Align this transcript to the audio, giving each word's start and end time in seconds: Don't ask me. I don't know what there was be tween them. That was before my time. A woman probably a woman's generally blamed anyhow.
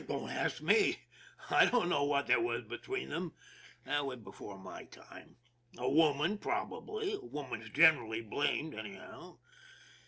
Don't 0.07 0.31
ask 0.31 0.63
me. 0.63 0.97
I 1.51 1.67
don't 1.67 1.87
know 1.87 2.03
what 2.05 2.25
there 2.25 2.41
was 2.41 2.63
be 2.63 2.79
tween 2.79 3.09
them. 3.09 3.33
That 3.85 4.03
was 4.03 4.17
before 4.17 4.57
my 4.57 4.85
time. 4.85 5.35
A 5.77 5.87
woman 5.87 6.39
probably 6.39 7.13
a 7.13 7.19
woman's 7.23 7.69
generally 7.69 8.21
blamed 8.23 8.73
anyhow. 8.73 9.37